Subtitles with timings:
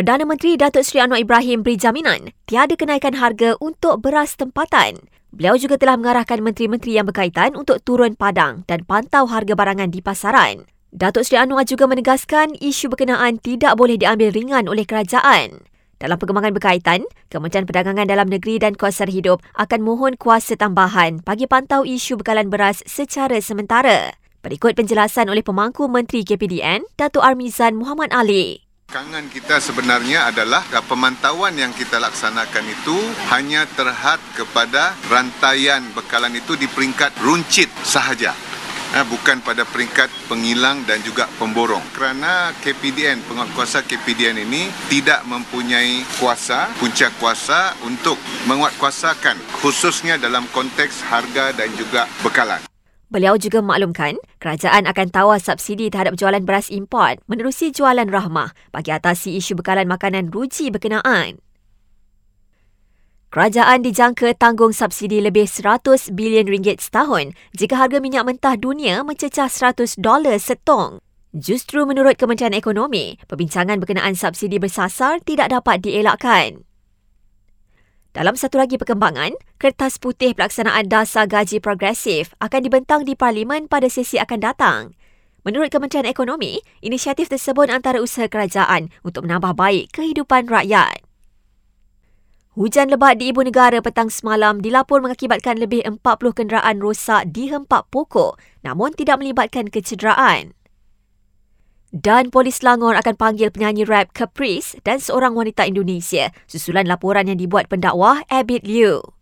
[0.00, 4.96] Perdana Menteri Datuk Seri Anwar Ibrahim beri jaminan tiada kenaikan harga untuk beras tempatan.
[5.28, 10.00] Beliau juga telah mengarahkan menteri-menteri yang berkaitan untuk turun padang dan pantau harga barangan di
[10.00, 10.64] pasaran.
[10.88, 15.68] Datuk Seri Anwar juga menegaskan isu berkenaan tidak boleh diambil ringan oleh kerajaan.
[16.00, 21.44] Dalam perkembangan berkaitan, Kementerian Perdagangan Dalam Negeri dan Kuasa Hidup akan mohon kuasa tambahan bagi
[21.44, 24.16] pantau isu bekalan beras secara sementara.
[24.40, 28.69] Berikut penjelasan oleh pemangku Menteri KPDN, Datuk Armizan Muhammad Ali.
[28.90, 32.98] Kangan kita sebenarnya adalah pemantauan yang kita laksanakan itu
[33.30, 38.34] hanya terhad kepada rantaian bekalan itu di peringkat runcit sahaja.
[38.90, 41.86] Eh, bukan pada peringkat pengilang dan juga pemborong.
[41.94, 48.18] Kerana KPDN, penguatkuasa KPDN ini tidak mempunyai kuasa, punca kuasa untuk
[48.50, 52.69] menguatkuasakan khususnya dalam konteks harga dan juga bekalan.
[53.10, 58.94] Beliau juga memaklumkan kerajaan akan tawar subsidi terhadap jualan beras import menerusi jualan rahmah bagi
[58.94, 61.42] atasi isu bekalan makanan ruji berkenaan.
[63.34, 69.50] Kerajaan dijangka tanggung subsidi lebih 100 bilion ringgit setahun jika harga minyak mentah dunia mencecah
[69.50, 71.02] 100 dolar setong.
[71.34, 76.69] Justru menurut Kementerian Ekonomi, perbincangan berkenaan subsidi bersasar tidak dapat dielakkan.
[78.10, 83.86] Dalam satu lagi perkembangan, kertas putih pelaksanaan dasar gaji progresif akan dibentang di Parlimen pada
[83.86, 84.82] sesi akan datang.
[85.46, 91.06] Menurut Kementerian Ekonomi, inisiatif tersebut antara usaha kerajaan untuk menambah baik kehidupan rakyat.
[92.58, 96.02] Hujan lebat di ibu negara petang semalam dilaporkan mengakibatkan lebih 40
[96.34, 100.58] kenderaan rosak di hempak pokok namun tidak melibatkan kecederaan.
[101.90, 107.42] Dan polis Selangor akan panggil penyanyi rap Caprice dan seorang wanita Indonesia susulan laporan yang
[107.42, 109.19] dibuat pendakwah Abid Liu.